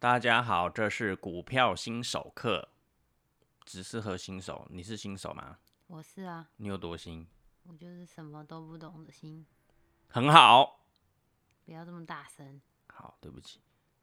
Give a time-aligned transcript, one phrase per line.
[0.00, 2.70] 大家好，这是股票新手课，
[3.66, 4.66] 只适合新手。
[4.70, 5.58] 你是新手吗？
[5.88, 7.28] 我是啊，你有多新？
[7.64, 9.44] 我就是什么都不懂的心，
[10.08, 10.86] 很好，
[11.66, 12.62] 不要这么大声。
[12.86, 13.60] 好，对不起。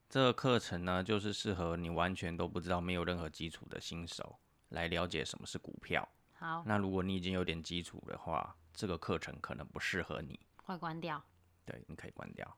[0.08, 4.38] 这个课程呢，就是适合你完全都不知道、没有任何基础的新手
[4.70, 6.08] 来了解什么是股票。
[6.34, 10.40] 好，那如果你已经有点基础的话，这个课程可能不适合你。
[10.58, 11.20] 快关掉。
[11.66, 12.56] 对，你可以关掉。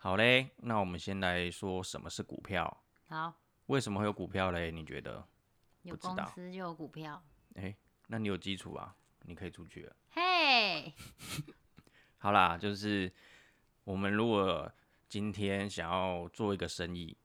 [0.00, 2.84] 好嘞，那我们先来说什么是股票。
[3.08, 3.34] 好，
[3.66, 4.70] 为什么会有股票嘞？
[4.70, 5.26] 你觉得？
[5.82, 7.20] 有公司就有股票。
[7.54, 9.96] 诶，那你有基础啊，你可以出去了。
[10.10, 10.94] 嘿，
[12.18, 13.12] 好啦，就是
[13.82, 14.70] 我们如果
[15.08, 17.16] 今天想要做一个生意，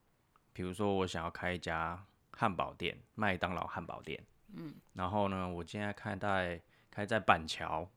[0.52, 4.20] 比如说我想要开一家汉堡店，麦当劳汉堡店，
[4.56, 6.60] 嗯，然后呢，我现在开在
[6.90, 7.88] 开在板桥，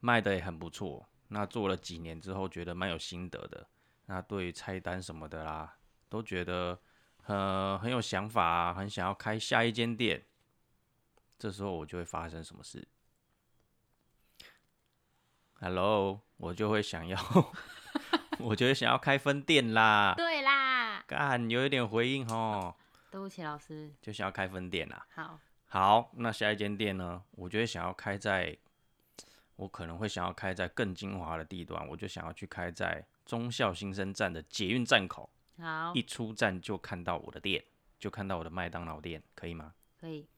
[0.00, 1.06] 卖的也很不错。
[1.28, 3.68] 那做了几年之后，觉得蛮有心得的。
[4.12, 5.74] 那对菜单什么的啦，
[6.10, 6.78] 都觉得
[7.24, 10.26] 呃很有想法啊，很想要开下一间店。
[11.38, 12.86] 这时候我就会发生什么事
[15.54, 17.18] ？Hello，我就会想要，
[18.38, 20.12] 我就会想要开分店啦。
[20.18, 22.76] 对啦，干，有一点回应哦，
[23.10, 23.94] 对不起老师。
[24.02, 25.06] 就想要开分店啦。
[25.14, 27.24] 好，好，那下一间店呢？
[27.30, 28.54] 我就会想要开在，
[29.56, 37.64] 我可能会想要开在更精华的地段，我就想要去开在忠孝新生站的捷运站口，好，一出站就看到我的店，
[37.98, 39.74] 就看到我的麦当劳店，可以吗？
[39.98, 40.28] 可以。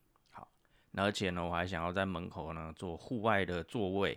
[0.96, 4.16] 那而且呢，我还想要在门口呢做户外的座位，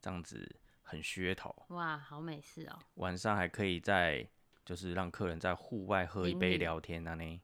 [0.00, 1.54] 这样子很噱头。
[1.68, 2.76] 哇，好美式哦。
[2.94, 4.28] 晚上还可以在，
[4.64, 7.40] 就是让客人在户外喝一杯聊天啊呢。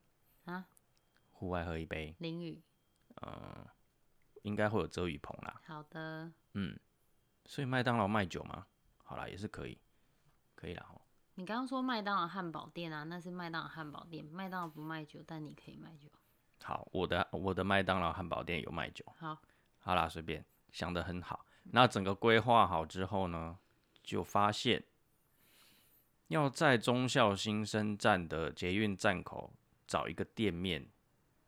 [0.47, 0.67] 啊，
[1.31, 2.61] 户外喝一杯，淋雨。
[3.21, 3.65] 呃，
[4.43, 5.61] 应该会有遮雨棚啦。
[5.65, 6.77] 好的，嗯，
[7.47, 8.67] 所以麦当劳卖酒吗？
[9.05, 9.79] 好啦，也是可以，
[10.63, 11.03] 可以啦吼。
[11.35, 16.09] 你刚刚说麦当劳汉堡店啊，那是麦当劳汉堡店，麦当劳不卖酒，但你可以卖酒。
[16.63, 19.05] 好，我的我的麦当劳汉堡店有卖酒。
[19.19, 19.37] 好，
[19.81, 21.45] 好啦，随便想得很好。
[21.65, 23.59] 那整个规划好之后呢，
[24.05, 24.85] 就发现
[26.29, 29.53] 要在忠孝新生站的捷运站口
[29.89, 30.89] 找一个店面，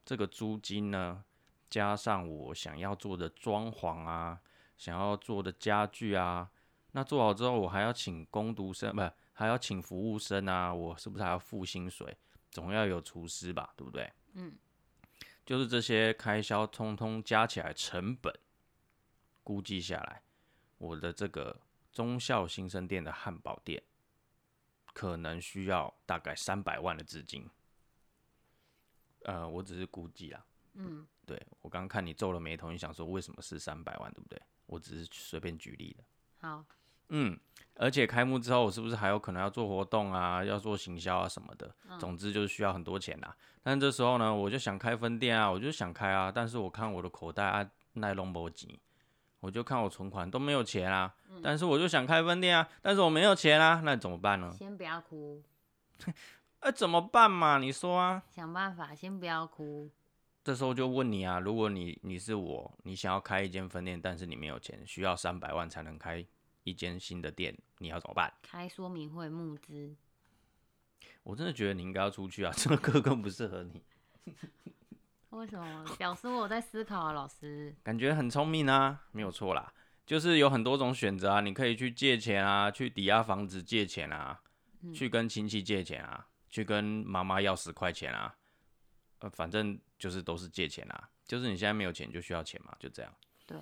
[0.04, 1.22] 这个租金呢，
[1.70, 4.40] 加上我想要做的装潢啊，
[4.76, 6.50] 想要做的家具啊，
[6.96, 12.16] 那做好之后，我还要请工读生，不还要请服务生啊，我是不是还要付薪水？
[12.52, 14.08] 总要有厨师吧，对不对？
[14.34, 14.56] 嗯，
[15.44, 18.32] 就是这些开销通通加起来成本，
[19.42, 20.22] 估计下来，
[20.78, 21.60] 我的这个
[21.92, 23.82] 中校新生店的汉堡店，
[24.92, 27.50] 可能需要大概三百万的资金。
[29.24, 30.46] 呃，我只是估计啊。
[30.74, 34.40] 嗯，对我刚刚看你皱了眉头，你想说为什么是三百万，对不对？
[34.66, 36.04] 我只是随便举例的。
[36.38, 36.64] 好，
[37.16, 37.38] 嗯，
[37.76, 41.72] 而且开幕之后，我是不是还有可能要做活动啊，要做行销啊什么的？
[42.00, 43.36] 总之就是需要很多钱啦。
[43.62, 48.80] 但这时候呢，我就想开分店啊，我就想开啊，但是我看我的口袋啊，奈龙博吉，
[49.38, 54.52] 我就看我存款都没有钱啊，但是我就想开分店啊，但是我没有钱啊，那怎么办呢？
[54.58, 55.40] 先不要哭，
[56.58, 57.58] 呃，怎么办嘛？
[57.58, 58.24] 你说啊？
[58.34, 59.88] 想办法，先不要哭。
[60.42, 66.22] 这时候就问你啊，如果你你是我，你想要开一间分店，但是你没有钱，需要三百万才能开
[66.64, 68.32] 一间新的店，你要怎么办？
[68.42, 69.94] 开说明会募资，
[71.22, 73.82] 我真的觉得你应该要出去啊，这个课更不适合你。
[75.30, 75.84] 为什么？
[75.98, 77.74] 表示我在思考啊，老师。
[77.82, 79.72] 感觉很聪明啊，没有错啦，
[80.06, 84.40] 就是有很多种选择啊，你可以去借钱啊，去抵押房子借钱啊，
[84.94, 88.36] 去跟亲戚借钱啊，去跟妈妈要十块钱啊，
[89.18, 93.12] 呃，反正就是都是借钱啊，就是你现在没有钱就需要钱嘛，就这样。
[93.44, 93.58] 对，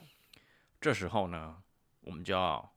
[0.81, 1.63] 这时候呢，
[2.03, 2.72] 我们就要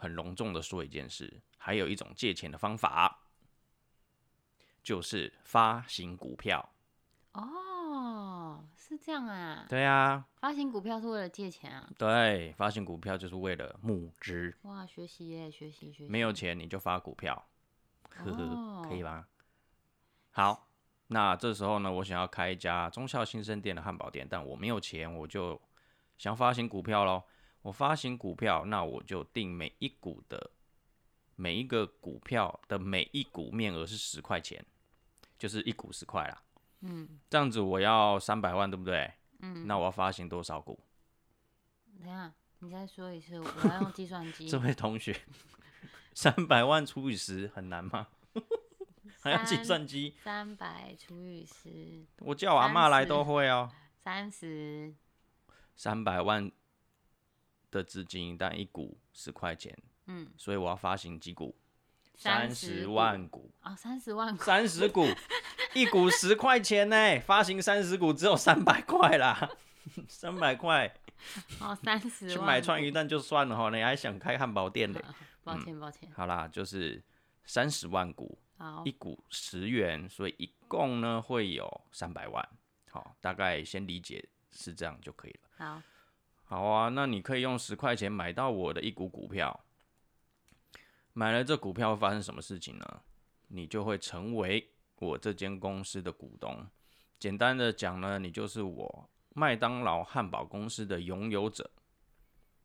[0.00, 3.20] 很隆重的说一件事，还有一种借钱的方法，
[4.82, 6.66] 就是发行股票。
[7.32, 9.66] 哦，是这样啊。
[9.68, 11.86] 对啊，发行股票是为了借钱啊。
[11.98, 14.56] 对，发行股票就是为了募资。
[14.62, 16.08] 哇，学习耶，学习学习。
[16.08, 17.46] 没有钱你就发股票，
[18.08, 19.28] 呵呵，哦可以吧？
[20.30, 20.66] 好，
[21.08, 25.60] 那这时候呢，我想要开一家忠孝新生店的汉堡店，但我没有钱，我就
[26.16, 27.24] 想发行股票咯。
[27.62, 30.50] 我发行股票，那我就定每一股的
[31.36, 34.64] 每一个股票的每一股面额是十块钱，
[35.38, 36.42] 就是一股十块啦。
[36.82, 39.12] 嗯这样子我要三百万，对不对？
[39.40, 39.66] 嗯。
[39.66, 40.82] 那我要发行多少股？
[41.98, 44.48] 等下，你再说一次，我要用计算机。
[44.48, 45.14] 这位同学，
[46.14, 48.08] 三百万除以十很难吗？
[49.20, 50.16] 还要计算机？
[50.24, 53.70] 三百除以十，我叫我阿妈来都会哦。
[54.02, 54.94] 三十。
[55.76, 56.50] 三百万
[57.70, 59.76] 的资金，但一股十块钱，
[60.06, 61.56] 嗯，所以我要发行几股？
[62.14, 65.06] 三十十万股，啊，三十万股，三十股，
[65.72, 69.48] 一股十块钱呢，发行三十股只有三百块啦，
[70.06, 70.94] 三百块
[71.60, 72.36] 哦，三十万。
[72.36, 75.02] 去买串鱼蛋就算了哈，你还想开汉堡店嘞？
[75.42, 76.10] 抱歉，抱歉。
[76.14, 77.02] 好啦，就是
[77.46, 82.46] 三十万股，好一，股十元，所以一共呢会有三百万。
[82.90, 84.22] 好，大概先理解
[84.52, 85.48] 是这样就可以了。
[85.56, 85.82] 好，
[86.50, 89.60] 好啊，那你可以用十块钱买到我的一股股票，
[91.12, 93.02] 买了这股票会发生什么事情呢？
[93.46, 96.66] 你就会成为我这间公司的股东。
[97.20, 101.70] 简单的讲呢，你就是我麦当劳汉堡公司的拥有者，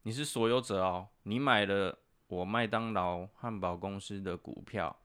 [0.02, 1.08] 你是所有者哦。
[1.22, 1.96] 你买了
[2.26, 4.98] 我麦当劳汉堡公司的股票，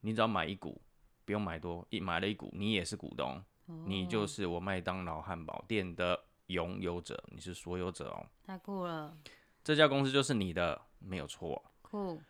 [0.00, 0.82] 你只要买一股，
[1.24, 3.40] 不用买多，一买了一股，你也是股东，
[3.86, 8.26] 你就哦是我麦当劳汉堡店的拥有者，你是所有者哦。
[8.44, 9.16] 太酷了，
[9.64, 11.64] 这家公司就是你的，没有错。
[11.80, 12.20] 酷，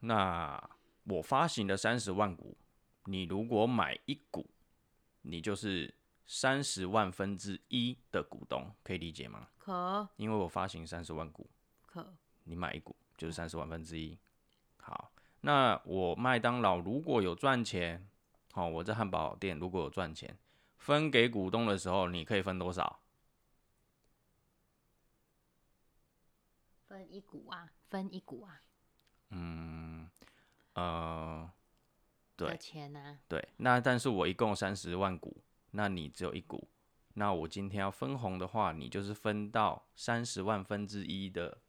[0.00, 0.70] 那
[1.04, 2.56] 我发行的三十万股，
[3.04, 4.48] 你如果买一股，
[5.22, 5.94] 你就是
[6.24, 9.48] 三十万分之一的股东，可以理解吗？
[9.58, 11.48] 可因为我发行三十万股，
[11.86, 12.14] 可，
[12.44, 14.18] 你买一股就是三十万分之一。
[14.76, 15.12] 好，
[15.42, 18.08] 那我麦当劳如果有赚钱，
[18.52, 20.36] 好、我这汉堡店如果有赚钱，
[20.78, 23.00] 分给股东的时候，你可以分多少？
[26.92, 28.60] 分一股啊，分一股啊，
[29.30, 30.10] 嗯
[30.74, 31.50] 呃，
[32.36, 36.68] 对的钱啊，对，那但是我一共三十万股，那你只有一股，
[37.14, 41.62] 那我今天要分红的话，你就是分到三十万分之一的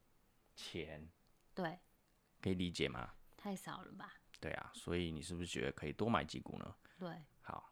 [0.57, 1.09] 钱，
[1.55, 1.79] 对，
[2.41, 3.13] 可以理解吗？
[3.37, 4.15] 太少了吧？
[4.41, 6.75] 对啊，所以你是不是觉得可以多买几股呢？
[6.99, 7.71] 对，好，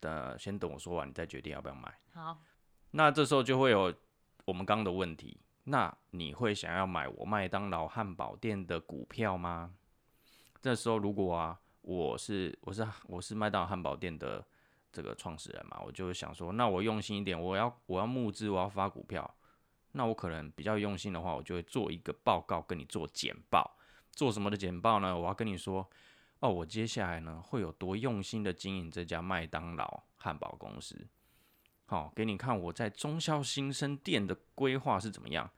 [0.00, 1.92] 的，先等我说完，你再决定要不要买。
[2.12, 2.40] 好，
[2.92, 3.92] 那这时候就会有
[4.44, 9.74] 我们刚刚的问题，那你会想要买我麦当劳汉堡店的股票吗？
[10.60, 14.44] 这时候如果啊，我是我是我是麦当劳汉堡店的
[14.92, 19.34] 这个创始人嘛，我就会想说，那我用心一点，我要我要募资，我要发股票，
[19.92, 23.76] 那我可能比较用心的话，我就会做一个报告跟你做简报。
[24.10, 25.18] 做什么的简报呢？
[25.18, 25.88] 我要跟你说，
[26.40, 31.08] 哦，我接下来呢会有多用心的经营这家麦当劳汉堡公司。
[31.86, 35.50] 好、给你看我在中校新生店的规划是怎么样。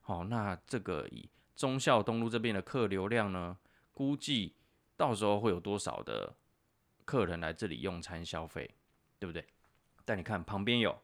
[0.00, 3.58] 好、那这个以中校东路这边的客流量呢，
[3.92, 4.54] 估计
[4.96, 6.34] 到时候会有多少的
[7.04, 8.74] 客人来这里用餐消费，
[9.18, 9.46] 对不对？
[10.04, 11.02] 但你看旁边有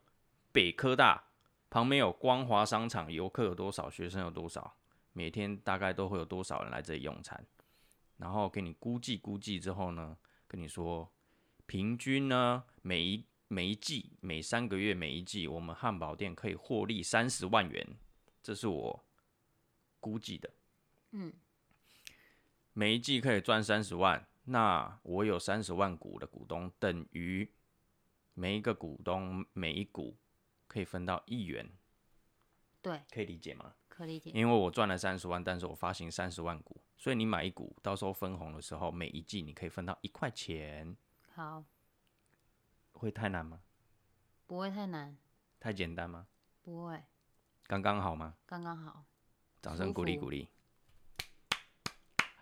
[0.53, 1.25] 北科大，
[1.69, 4.77] 旁边有光华商场，游客有多少，学生有多少，
[5.13, 7.47] 每天大概都会有多少人来这里用餐，
[8.17, 11.11] 然后给你估计估计之后呢，跟你说
[11.67, 17.85] 平均呢每一每一季每三个月每一季，我们汉堡店可以获利三十万元，
[18.41, 19.05] 这是我
[19.99, 20.49] 估计的。
[21.11, 21.33] 嗯，
[22.73, 27.53] 每一季可以赚三十万，那我有三十万股的股东，等于
[28.35, 30.17] 每一个股东每一股
[30.69, 31.69] 可以分到一元，
[32.81, 33.75] 对，可以理解吗？
[33.89, 34.31] 可理解。
[34.31, 40.97] 因为我赚了三十万，但是我发行三十万股，所以你买一股，到时候分红的时候，每一季你可以分到一块钱，
[41.35, 41.65] 好，
[43.01, 43.61] 会太难吗？
[44.47, 45.17] 不会太难，
[45.59, 46.27] 太简单吗？
[46.61, 47.03] 不会，
[47.67, 48.35] 刚刚好吗？
[48.45, 49.05] 刚刚好。
[49.63, 50.49] 掌声鼓励鼓励。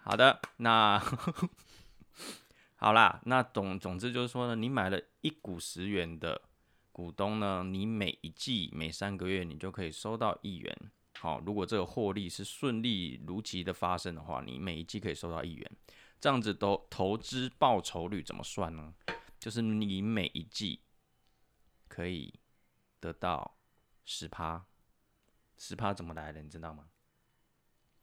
[0.03, 0.99] 好的，那
[2.75, 6.43] 好啦，那总总之就是说呢，你买了一股十元的
[6.91, 10.77] 股东呢，你每一季每三个月你就可以收到一元。
[11.21, 15.71] 好，如果这个获利是顺利如期的发生的话，你每一季可以收到一元。
[16.21, 18.93] 这样子都投资报酬率怎么算呢？
[19.39, 20.81] 就是你每一季
[21.87, 22.39] 可以
[23.01, 23.57] 得到
[24.05, 24.67] 十趴，
[25.57, 26.43] 十趴怎么来的？
[26.43, 26.89] 你知道吗？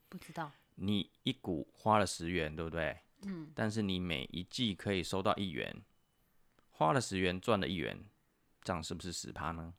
[0.07, 2.99] 不知道，你一股花了十元，对不对？
[3.23, 5.83] 嗯，但是你每一季可以收到一元，
[6.71, 8.05] 花了十元赚了一元，
[8.61, 9.73] 这样是不是十趴呢？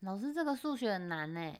[0.00, 1.54] 老师这个数学很难呢。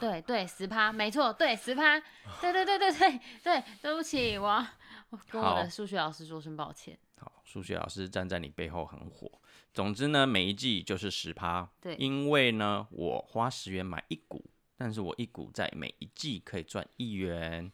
[0.00, 2.00] 对对，十趴，没错，对十趴，
[2.40, 4.66] 对对对对对对，对不起，我要
[5.12, 6.98] 我 跟我好的数学老师说声抱歉。
[7.18, 9.30] 好，数学老师站在你背后很火。
[9.74, 11.70] 总之呢，每一季就是十趴。
[11.80, 14.44] 对因为呢，我花十元买一股，
[14.76, 17.70] 但是我一股在每一季可以赚一元，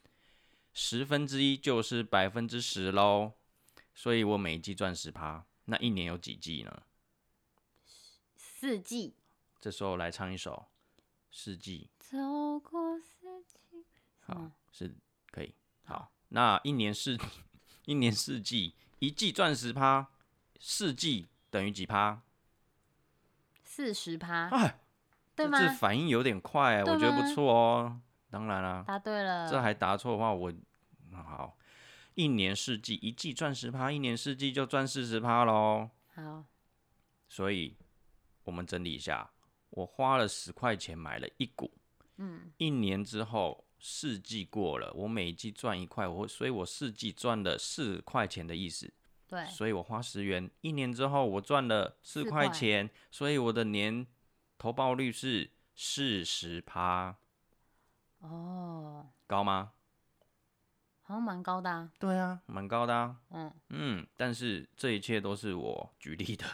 [0.74, 3.34] 十分之一就是百分之十喽。
[3.94, 6.82] 所以我每一季赚十趴，那一年有几季呢？
[8.36, 9.14] 四季
[9.60, 10.66] 这时候来唱一首
[11.30, 13.76] 《四季走过四季，》，
[14.20, 14.94] 好嗯，是
[16.28, 17.18] 那一年四
[17.86, 20.08] 一年四季，一季赚十趴，
[20.58, 22.20] 四季等于几趴？
[23.64, 24.80] 四十趴，哎，
[25.34, 25.58] 对吗？
[25.58, 28.00] 这这反应有点快，对我觉得不错哦。
[28.30, 29.48] 当然啦、答对了。
[29.48, 30.52] 这还答错的话，我
[31.10, 31.56] 那好，
[32.14, 35.88] 一年四季，一季赚十趴，一年四季就赚四十趴喽。
[36.14, 36.44] 好，
[37.28, 37.76] 所以
[38.44, 39.30] 我们整理一下，
[39.70, 41.72] 我花了十块钱买了一股，
[42.16, 48.92] 嗯，一年之后四季过了，我每一季赚一块，我所以我四季赚了四块钱的意思。
[49.26, 54.06] 对，所以我花十元，一年之后我赚了四块块钱，所以我的年
[54.56, 57.16] 投报率是四十趴，
[58.20, 59.72] 哦，高吗？
[61.02, 63.16] 好像蛮高的啊，对啊，蛮高的啊。
[63.30, 66.44] 嗯，嗯，但是这一切都是我举例的。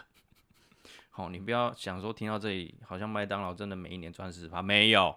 [1.11, 5.17] 好，你不要想说听到这里，好像麦当劳真的每一年赚四十趴，没有，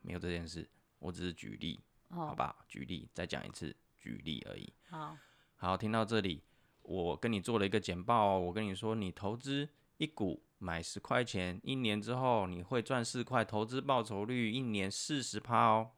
[0.00, 0.68] 没有这件事，
[1.04, 2.64] 我只是举例，好哦，吧？
[2.66, 4.72] 举例，再讲一次，举例而已。
[4.88, 5.14] 好，
[5.56, 6.42] 好，听到这里，
[6.80, 8.40] 我跟你做了一个简报哦。
[8.40, 9.68] 我跟你说，你投资
[9.98, 15.90] 一股买十块钱，一年之后你会赚四块，投资报酬率一年四十趴哦。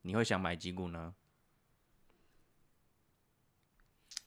[0.00, 1.14] 你会想买几股呢？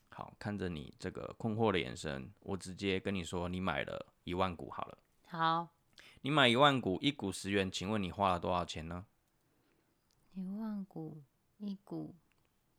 [0.09, 4.97] 好，看着你这个困惑的眼神，我直接跟你说，你买了一万股好了。
[5.25, 5.69] 好，
[6.21, 9.07] 你买一万股，一股十元，请问你花了多少钱呢？
[10.33, 11.21] 一万股
[11.57, 12.15] 一股，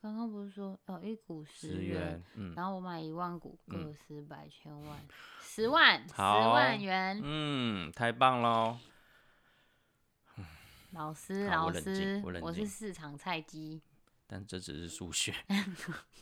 [0.01, 4.99] 刚刚不是说哦一股十十元，嗯然后我买一万股，嗯个十百千万，
[5.41, 7.21] 十万，十好万元。
[7.23, 8.79] 嗯，太棒喽！
[10.93, 13.81] 老师，老师我是市场菜鸡。
[14.27, 15.35] 但这只是数学。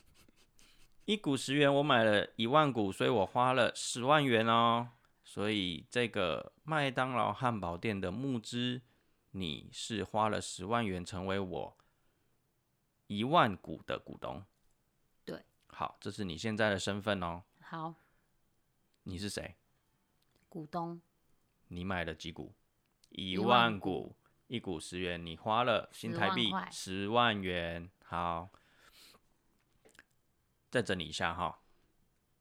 [1.04, 4.88] 一股十元，我买了一万股，所以我花了十万元哦。
[5.24, 8.80] 所以这个麦当劳汉堡店的募资，
[9.32, 11.76] 你是花了十万元成为我
[13.06, 14.44] 一万股的股东。
[15.24, 17.42] 对，好，这是你现在的身份哦。
[17.60, 17.94] 好，
[19.02, 19.56] 你是谁？
[20.48, 21.00] 股东
[21.68, 22.54] 你买了几股？
[23.10, 24.16] 一一万万股，
[24.46, 27.90] 一股十元，你花了新台币十万元。
[28.04, 28.48] 好，
[30.70, 31.60] 再整理一下哈。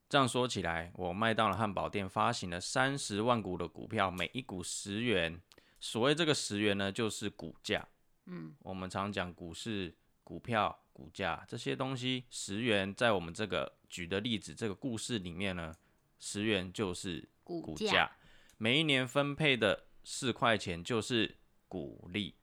[0.09, 5.41] 这样说起来，我麦当劳汉堡店发行了三十万股的股票，每一股十元。
[5.79, 7.87] 所谓这个十元呢，就是股价。
[8.25, 15.73] 嗯，我们常讲股市、股票、股价这些东西，十元在我们这个举的例子这个故事里面呢，
[16.19, 18.17] 十元就是股价
[18.57, 21.37] 每一年分配的四块钱就是
[21.69, 22.35] 股利，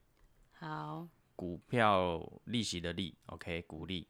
[0.53, 4.09] 好，股票利息的利，OK，股利，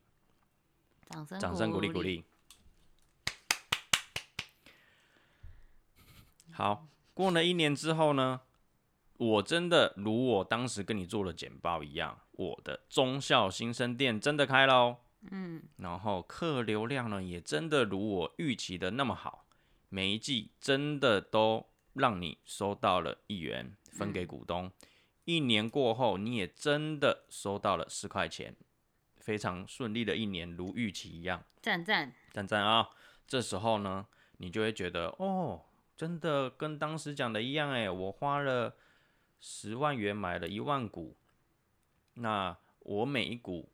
[1.09, 2.03] 掌声掌声鼓励鼓。
[2.03, 2.25] 励。
[6.53, 8.43] 好，过了一年之后呢，
[9.17, 14.97] 我真的如我当时跟你做的简报一样，我的中校新生店真的开喽。
[15.31, 19.47] 嗯，然后客流量呢，也真的如我预期的那么好，
[19.89, 24.71] 每一季真的都让你收到了一元分给股东。
[25.25, 28.55] 一年过后，你也真的收到了十块钱，
[29.17, 31.43] 非常顺利的一年，如预期一样。
[31.63, 32.91] 赞赞，赞赞啊！
[33.27, 34.07] 这时候呢，
[34.37, 35.63] 你就会觉得哦，
[35.97, 38.77] 真的跟当时讲的一样哎，我花了
[39.47, 41.19] 十万元买了一万股，
[42.15, 43.71] 那我每一股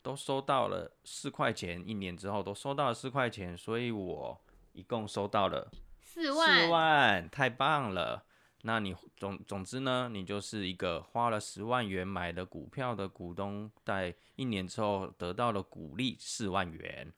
[0.00, 4.40] 都收到了四块钱，一年之后都收到了四块钱，所以我
[4.72, 5.68] 一共收到了
[6.04, 8.24] 四万，四万，太棒了。
[8.62, 17.12] 那你总总之呢，你就是一个花了十万元买的股票的股东，在一年之后得到了股利四万元，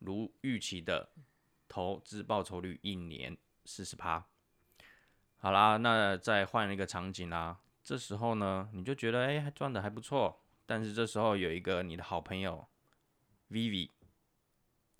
[0.00, 1.12] 如预期的
[1.68, 4.26] 投资报酬率一年四十趴。
[5.42, 12.64] 好啦，那再换一个场景啦，这时候呢，你就觉得哎、还赚的还不错，但是这时候有一个你的好朋友
[13.50, 13.90] Vivi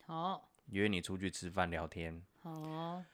[0.05, 3.05] 好，约你出去吃饭聊天，好，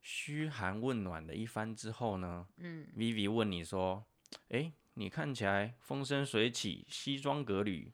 [0.00, 4.06] 嘘寒问暖的一番之后呢，嗯，Vivi 问你说
[4.48, 7.92] ：“哎，你看起来风生水起，西装革履，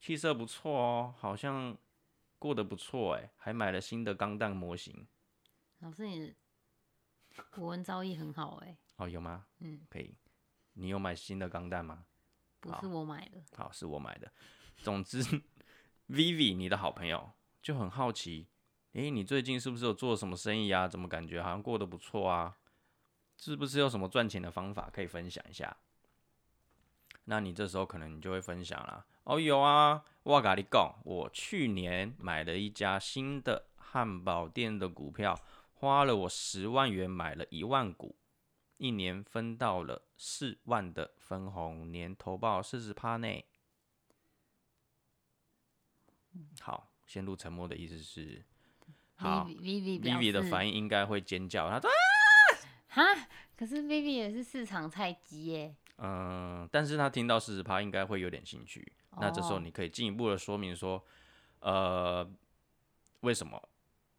[0.00, 1.76] 气色不错哦，好像
[2.38, 5.06] 过得不错诶，还买了新的钢弹模型。
[5.80, 6.34] 老师你
[7.50, 9.46] 国文造诣很好哎，哦，有吗？
[9.58, 10.14] 嗯，可以。
[10.74, 12.04] 你有买新的钢弹吗？
[12.60, 14.30] 不是我买的，好，是我买的。
[14.76, 15.22] 总之，
[16.08, 17.32] Vivi 你的好朋友
[17.62, 18.48] 就很好奇，
[18.92, 20.86] 诶，你最近是不是有做什么生意啊？
[20.86, 22.56] 怎么感觉好像过得不错啊？
[23.36, 25.76] 是不是有什么赚钱的方法可以分享一下？
[27.24, 29.04] 那你这时候可能你就会分享啦。
[29.24, 35.38] 哦，有啊，我跟你讲，我去年买了一家新的汉堡店的股票，
[35.80, 38.14] 花了我十万元买了一万股，
[38.76, 43.46] 一年分到了四万的分红，年投报四十趴内。
[46.60, 48.44] 好，陷入沉默的意思是，
[49.14, 51.96] 好 Vivi，Vivi 的反应，应应该会尖叫，他说啊，
[52.88, 58.92] 哈，可是 Vivi 也是市场菜鸡耶，嗯，但是他听到四十趴应该会有点兴趣。
[59.16, 61.02] 那这时候哦你可以进一步的说明说，
[61.60, 62.30] 呃，
[63.20, 63.69] 为什么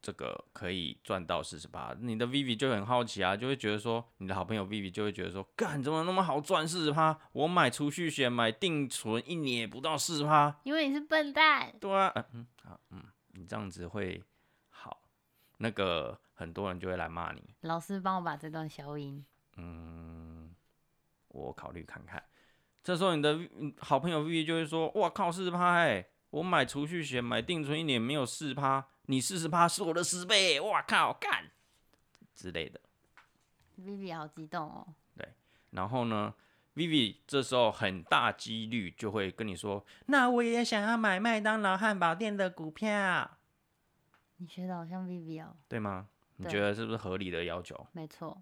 [0.02, 1.96] 这个可以赚到四十八？
[2.00, 7.18] 你的 Vivi 就很好奇啊，就会觉得说，你的好朋友 Vivi 就会觉得说，干怎么那么好赚四十趴？
[7.34, 10.60] 我买储蓄险买定存一年也不到四十趴。
[10.64, 11.72] 因为你是笨蛋。
[11.80, 13.04] 对啊，嗯嗯好嗯，
[13.34, 14.24] 你这样子会
[14.70, 15.04] 好，
[15.58, 17.42] 那个很多人就会来骂你。
[17.62, 19.24] 老师帮我把这段消音。
[19.58, 20.56] 嗯，
[21.28, 22.24] 我考虑看看。
[22.84, 26.08] 这时候你的嗯好朋友 Vivi 就会说：“哇靠，四十趴哎！
[26.32, 31.52] 我买储蓄险买定存一年没有四趴，你四十趴是我的十倍，哇靠，干
[32.34, 32.82] 之类的。
[33.80, 34.88] Vivi 好激动哦。
[35.16, 35.28] 对
[35.72, 36.34] 然后呢
[36.76, 43.38] ，Vivi 这时候很大几率就会跟你说：“那我也想要买麦当劳汉堡店的股票，
[44.38, 45.56] 你学的好像 Vivi 哦。
[45.68, 46.08] 对吗？
[46.38, 48.42] 你对觉得是不是合理的要求？”没错。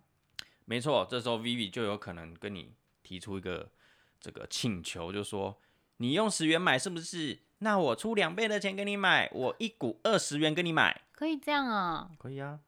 [0.66, 3.72] 没错，这时候 Vivi 就有可能跟你提出一个
[4.20, 5.60] 这个请求，就说
[6.02, 7.40] 你用十元买是不是？
[7.60, 12.60] 那我出两倍的钱给你买，我一股二十元给你买，可以这样啊、可以啊。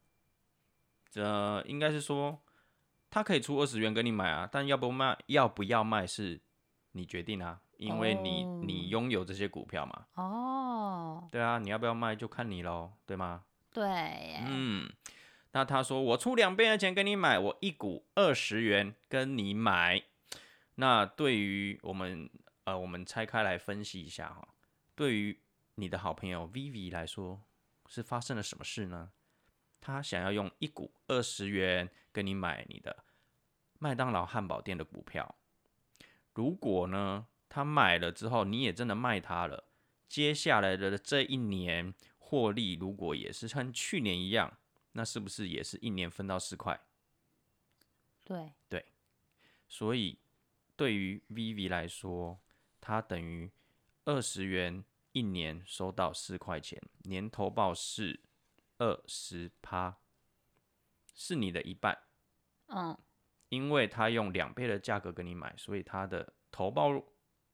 [1.10, 2.42] 这应该是说
[3.10, 6.40] 他可以出二十元给你买啊，但要不卖要不要卖是
[6.92, 13.44] 你决定啊，因为你、哦你拥有这些股票嘛，哦，对啊，你要不要卖就看你喽，对吗？
[13.74, 14.92] 对耶，嗯，
[15.54, 20.04] 那他说我出两倍的钱给你买，我一股二十元跟你买。
[20.76, 22.30] 那对于我们
[22.64, 24.48] 呃，我们拆开来分析一下哈，
[24.96, 25.40] 对于
[25.76, 27.42] 你的好朋友 Vivi 来说，
[27.88, 29.12] 是发生了什么事呢？
[29.80, 33.04] 他想要用一股二十元跟你买你的
[33.80, 35.36] 麦当劳汉堡店的股票。
[36.34, 39.66] 如果呢，他买了之后，你也真的卖他了，
[40.08, 44.60] 接下来的这一年获利如果也是像去年一样，
[44.92, 46.80] 那是不是也是一年分到四块？
[48.24, 48.86] 对对，
[49.68, 50.20] 所以
[50.76, 52.40] 对于 Vivi 来说，
[52.82, 53.50] 它等于
[54.06, 58.20] 二十元一年收到四块钱，年投报是
[58.80, 59.96] 二十趴，
[61.14, 61.98] 是你的一半。
[62.68, 62.98] 嗯，
[63.50, 66.90] 因为他用两倍的价格跟你买，所以他的投报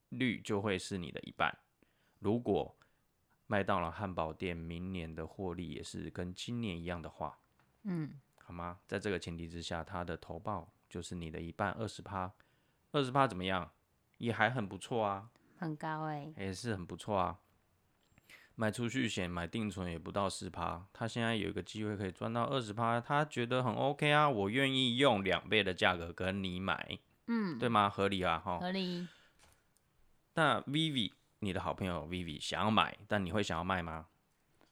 [0.10, 1.56] 率就会是你的一半。
[2.20, 2.76] 如果
[3.48, 7.40] 麦当劳汉堡店明年的获利也是跟今年一样的话，
[7.84, 8.80] 嗯，好吗？
[8.88, 12.34] 在这个前提之下，它的投报就是你的一半，二十趴，
[12.92, 13.72] 二十趴怎么样？
[14.17, 17.39] 也还很不错啊，很高哎，也是很不错啊。
[18.56, 27.88] 买储蓄险、买定存也不到四趴，他现在有一个机会可以赚到二十趴，他觉得很 OK 啊，我愿意用两倍的价格跟你买，嗯，对吗？
[27.88, 28.58] 合理啊，哈。
[28.58, 29.08] 合理。
[30.34, 34.08] 那 Vivi，你的好朋友 Vivi 想要买，但你会想要卖吗？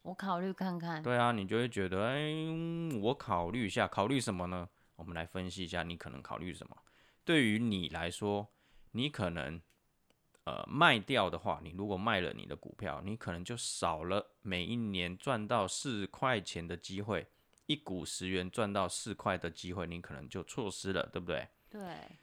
[0.02, 1.04] 我考虑看看。
[1.04, 4.68] 对啊，你就会觉得，哎、嗯我考虑一下，考虑什么呢？
[4.96, 6.76] 我们来分析一下，你可能考虑什么。
[7.24, 8.48] 对于你来说，
[8.96, 9.62] 你可能
[10.46, 17.28] 呃卖掉的话，你如果卖了你的股票，你可能就少了每一年赚到四块钱的机会，
[17.66, 21.48] 一股十元赚到四块的机会，你可能就错失了，对不对？
[21.70, 22.18] 对，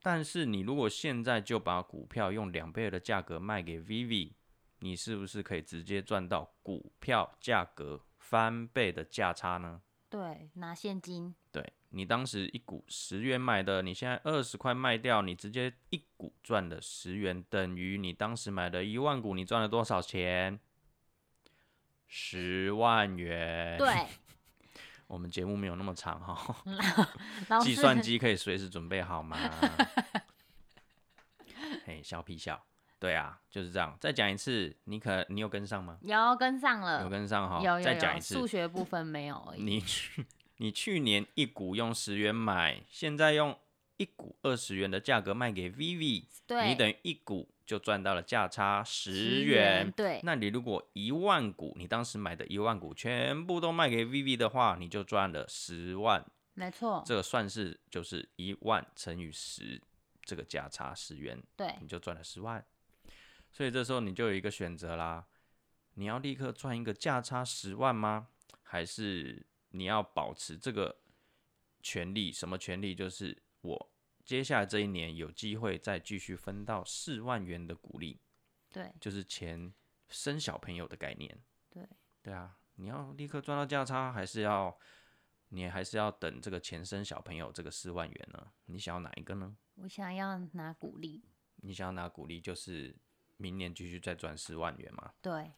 [0.00, 4.34] 但是你如果现在就把股票用两倍的价格卖给 Vivi，
[4.78, 9.82] 你是不是可以直接赚到股票价格翻倍的价差呢？
[10.08, 11.34] 对，拿现金。
[11.50, 20.58] 对你当时一股十元买的，你现在二十块卖掉，你直接一股赚了十元，等于你当时买的一万股，你赚了多少钱？
[22.08, 24.06] 十万元。，对，
[25.06, 26.56] 我们节目没有那么长哈、
[27.62, 29.36] 计算机可以随时准备好吗？
[31.84, 32.62] 嘿，笑屁笑。
[32.98, 33.96] 对啊，就是这样。
[34.00, 35.98] 再讲一次，你可你有跟上吗？
[36.02, 37.56] 有跟上了有，跟上哈。
[37.56, 39.62] 有有有，再讲一次数，学部分没有而已。
[39.62, 40.24] 你去
[40.62, 43.58] 你去年一股用十元买，现在用
[43.96, 49.90] 一股二十元的价格卖给 Vivi，对，你等于一股就赚到了价差十10元。
[49.90, 56.24] 对，那你如果一万股，你当时买的一万股全部都卖给 Vivi 的话，你就赚了十万。
[56.54, 59.82] 没错，这个算是就是一万乘以十，
[60.22, 62.64] 这个价差十元，对，你就赚了十万。
[63.50, 65.26] 所以这时候你就有一个选择啦，
[65.94, 68.28] 你要立刻赚一个价差十万吗？
[68.62, 71.00] 还是你要保持这个
[71.82, 72.32] 权利？
[72.32, 72.94] 什么权利？
[72.94, 73.92] 就是我
[74.24, 78.20] 接下来这一年有机会再继续分到四万元的股利，
[78.70, 79.72] 对，就是钱
[80.08, 81.42] 生小朋友的概念。
[81.68, 81.88] 对，
[82.22, 84.78] 对啊，你要立刻赚到价差，还是要
[85.48, 88.52] 你还是要等这个钱生小朋友这个四万元呢？
[88.66, 89.56] 你想要哪一个呢？
[89.74, 91.24] 我想要拿鼓励。
[91.64, 92.96] 你想要拿股利，就是
[93.36, 95.12] 明年继续再赚四万元嘛？
[95.22, 95.52] 对，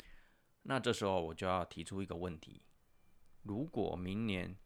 [0.62, 2.62] 那这时候我就要提出一个问题：
[3.44, 4.56] 如果明年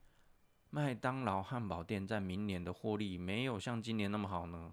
[0.71, 4.73] 麦当劳汉堡店在明年的获利没有像今年那么好呢？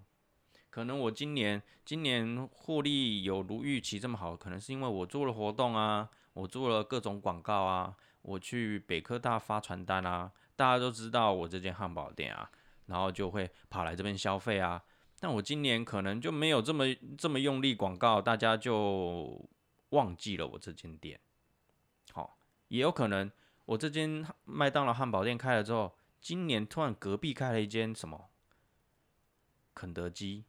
[0.70, 12.50] 可能我今年今年获利有如预期这么好，可能是因为我做了活动啊，我做了各种广告啊，我去北科大发传单啊，大家都知道我这间汉堡店啊，
[12.86, 14.82] 然后就会跑来这边消费啊。
[15.18, 16.84] 但我今年可能就没有这么
[17.16, 19.48] 这么用力广告，大家就
[19.90, 21.18] 忘记了我这间店。
[22.12, 22.36] 好，
[22.68, 23.32] 也有可能
[23.66, 28.30] 我这间麦当劳汉堡店开了之后，今年突然隔壁开了一间什么
[29.74, 30.44] 肯德基，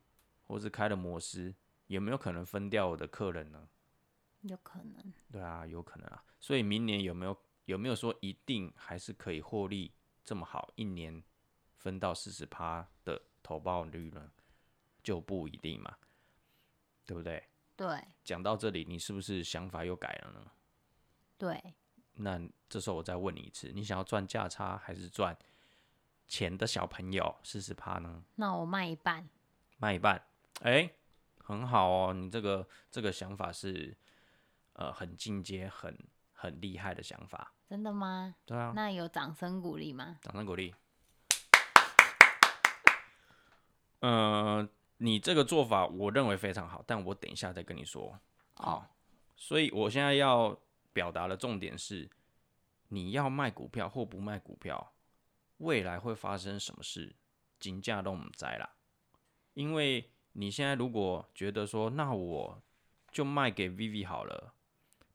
[0.46, 1.54] 或是开了摩斯，
[1.88, 3.68] 有没有可能分掉我的客人呢？
[4.42, 5.14] 有可能。
[5.32, 6.24] 对啊，有可能啊。
[6.40, 9.92] 所以明年有没有有没有说一定还是可以获利
[10.24, 11.24] 这么好，一年
[11.76, 14.32] 分到四十趴的投报率呢？
[15.04, 15.98] 就不一定嘛，
[17.06, 17.44] 对不对？
[17.76, 20.52] 对讲到这里，你是不是想法又改了呢？
[21.38, 21.76] 对，
[22.18, 25.38] 那这时候我再问你一次，你想要赚价差还是赚
[26.28, 28.24] 钱的小朋友四十趴呢？
[28.36, 29.28] 那我卖一半。
[29.78, 30.22] 卖一半，
[30.62, 30.92] 哎、
[31.38, 33.96] 很好哦，你这个这个想法是
[34.74, 35.96] 呃很进阶、很
[36.34, 38.36] 很厉害的想法，真的吗？
[38.46, 40.18] 对啊，那有掌声鼓励吗？
[40.22, 40.74] 掌声鼓励。
[44.00, 48.20] 呃，你这个做法我认为非常好，但我等一下再跟你说。
[48.56, 48.88] 好，
[49.36, 50.58] 所以我现在要
[50.98, 52.10] 表达的重点是，
[52.88, 54.96] 你要卖股票或不卖股票，
[55.58, 57.16] 未来会发生什么事，
[57.60, 58.68] 金价都唔知啦。
[59.54, 62.64] 因为你现在如果觉得说，那我
[63.12, 64.56] 就卖给 Viv 好了，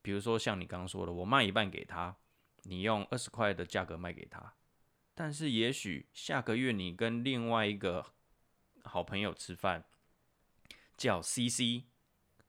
[0.01, 2.17] 比如说像你刚刚说的，我卖一半给他，
[2.63, 4.55] 你用二十块的价格卖给他，
[5.17, 8.15] 但是也许下个月你跟另外一个
[8.85, 9.83] 好朋友吃饭，
[10.97, 11.87] 叫 CC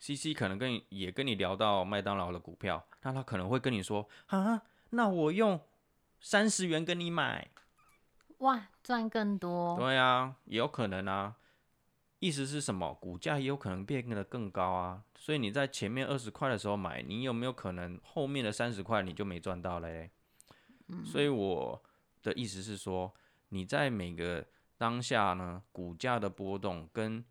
[0.03, 5.57] CC，CC 可能跟你也跟你聊到麦当劳的股票，那他可能会跟你说啊，那我用
[6.19, 7.49] 三十元跟你买，
[8.39, 9.77] 哇，赚更多。
[9.77, 11.37] 对啊，也有可能啊。
[12.19, 12.93] 意思是什么？
[12.95, 15.03] 股价也有可能变得更高啊。
[15.17, 20.09] 所以你在前面二十块的时候买，你有没有可能后面的三十块你就没赚到嘞？
[21.05, 21.81] 所以我
[22.21, 23.13] 的意思是说，
[23.49, 24.45] 你在每个
[24.77, 27.23] 当下呢，股价的波动跟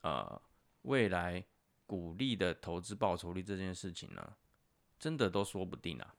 [0.00, 0.40] 呃
[0.82, 1.44] 未来
[1.86, 4.36] 股利的投资报酬率这件事情呢，
[4.98, 6.14] 真的都说不定啊，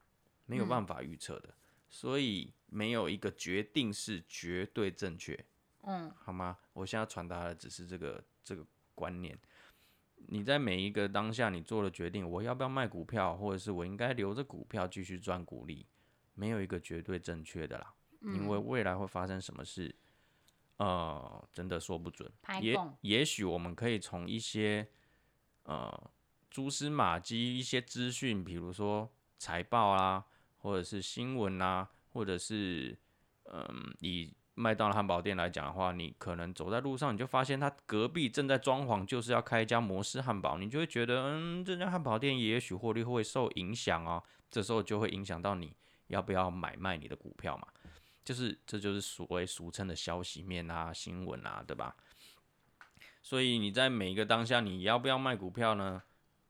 [0.46, 1.54] 没有办法预测的。
[1.90, 5.46] 所以没有一个决定是绝对正确。
[5.84, 6.58] 嗯，好吗？
[6.74, 9.38] 我现在传达的只是这个这个观念。
[10.28, 15.86] 你在每一个当下，你做了决定，我要不要卖股票，或者是我应该留着股票继续赚股利，
[16.34, 17.94] 没有一个绝对正确的啦。
[18.22, 19.94] 因为未来会发生什么事，
[20.78, 22.32] 呃，真的说不准。
[22.62, 24.88] 也也许我们可以从一些
[25.64, 26.12] 呃
[26.50, 30.24] 蛛丝马迹、一些资讯，比如说财报啊，
[30.58, 32.98] 或者是新闻啊，或者是
[33.46, 44.24] 嗯，以麦当劳汉堡店来讲的话，你可能走在路上，你就发现他隔壁正在装潢，就是要开一家摩斯汉堡，你就会觉得，嗯，这家汉堡店也许获利会受影响哦。
[44.52, 45.74] 这时候就会影响到你
[46.08, 47.68] 要不要买卖你的股票嘛，
[48.24, 51.96] 就是这就是所谓俗称的消息面啊、新闻啊，对吧？
[53.24, 56.04] 所以你在每一个当下，你要不要卖股票呢？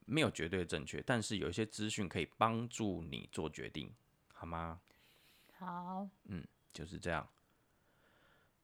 [0.05, 3.89] 没有绝对正确，但是有一些资讯可以帮助你做决定，
[4.33, 4.81] 好吗？
[5.57, 7.25] 好，嗯就是这样。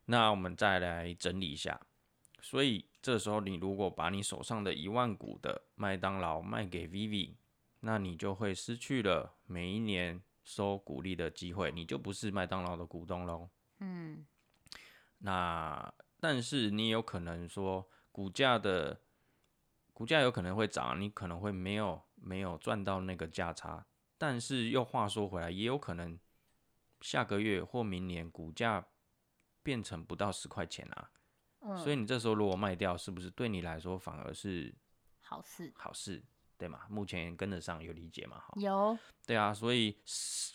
[0.05, 1.79] 那我们再来整理一下，
[2.41, 7.35] 所以这时候你如果把你手上的一万股的麦当劳卖给 Vivi，
[7.79, 13.49] 那你就会失去了每一年收股利的机会，你就不是麦当劳的股东喽。
[13.77, 14.25] 嗯，
[15.19, 17.87] 那但是你有可能说
[18.19, 18.99] 股价的
[19.93, 23.85] 股价有可能会涨，你可能会没有没有赚到那个价差，
[24.17, 26.19] 但是又话说回来，也有可能
[26.99, 28.85] 下个月或明年股价
[29.63, 31.11] 变成不到十块钱啊，
[31.61, 34.75] 嗯所以你这时候如果卖掉，是不是对你来说反而是
[35.21, 36.21] 好事好事，
[36.57, 36.81] 对吗？
[36.89, 38.37] 目前跟得上有理解吗？
[38.37, 38.53] 哈。
[38.57, 39.97] 有，对啊，所以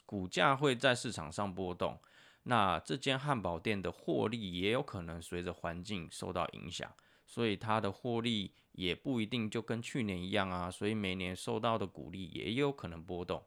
[0.04, 1.98] 股价会在市场上波动，
[2.42, 6.94] 那这间汉堡店的获利也有可能随着环境受到影响，
[7.34, 13.44] 所以它的获利也不一定就跟去年一样啊，所以每年受到的鼓励也有可能波动，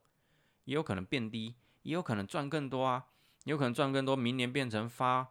[0.65, 3.05] 也有可能变低，也有可能赚更多啊，
[3.45, 5.29] 也有可能赚更多，明年变成发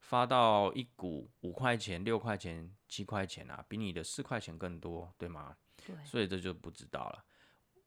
[0.00, 5.56] 发到一股五块钱、六块钱、七块钱啊，比你的四块钱更多，对吗？
[5.86, 7.24] 对，所以这就不知道了。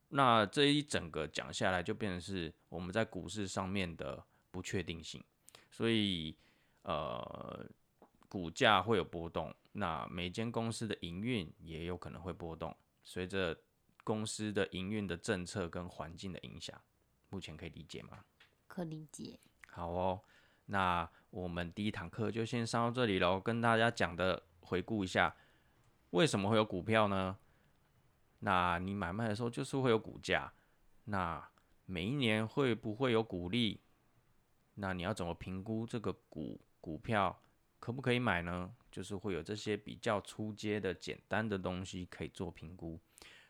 [0.08, 5.23] 那这一整个讲下来，就变成是我们在股市上面的不确定性，
[5.69, 6.36] 所以
[6.82, 7.69] 呃，
[8.28, 13.58] 股价会有波动，那每间公司的营运也有可能会波动，随着
[14.04, 16.82] 公司的营运的政策跟环境的影响，
[17.30, 18.24] 目前可以理解吗？
[18.68, 19.40] 可理解。
[19.70, 20.22] 好哦，
[20.66, 25.36] 那我们第一堂课就先上到这里喽，跟大家讲的回顾一下，
[26.10, 27.38] 为什么会有股票呢？
[28.40, 30.54] 那你买卖的时候就是会有股价，
[31.06, 31.50] 那
[31.86, 33.82] 每一年会不会有股利？
[34.76, 37.42] 那你要怎么评估这个股股票
[37.88, 38.76] 可不可以买呢？
[38.91, 43.00] 就是会有这些比较出阶的简单的东西可以做评估。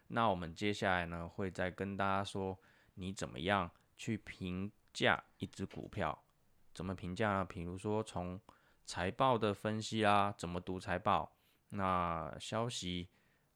[0.09, 2.55] 那我们接下来呢，会再跟大家说，
[2.93, 6.23] 你怎么样去评价一只股票？
[6.71, 7.45] 怎么评价呢？
[7.45, 8.39] 比如说从
[8.85, 11.35] 财报的分析啦，怎么读财报？
[11.69, 13.09] 那消息，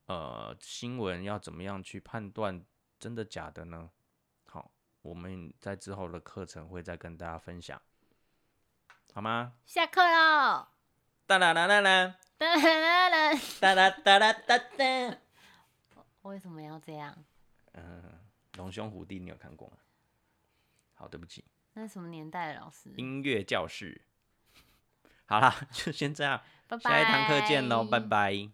[0.08, 2.66] 呃，新闻要怎么样去判断
[3.00, 3.92] 真的假的呢？
[4.48, 4.72] 好，
[5.04, 7.80] 我们在之后的课程会再跟大家分享，
[9.14, 9.54] 好吗？
[9.66, 10.68] 下课喽！
[11.26, 15.18] 哒啦啦啦啦，哒啦啦，哒啦哒啦哒哒。
[16.22, 17.16] 为什么要这样？
[17.74, 18.04] 嗯，
[18.58, 19.78] 龙兄虎弟你有看过吗？
[20.94, 21.44] 好，对不起，
[21.74, 22.90] 那是什么年代的老师？
[22.98, 24.02] 音乐教室。
[25.26, 26.84] 好啦，就先这样，拜拜。
[26.84, 28.50] 下一堂课见喽，拜拜。